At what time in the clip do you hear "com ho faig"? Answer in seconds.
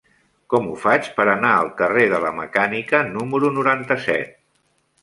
0.53-1.09